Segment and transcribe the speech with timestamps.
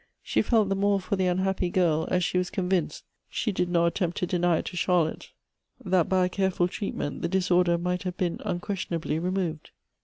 [0.23, 3.85] She felt the more for the unhappy girl, as she was convinced, she did not
[3.85, 5.29] attempt to deny it to Charlotte,
[5.79, 9.69] that by a careful treatment the disorder might have been unquestionably removed.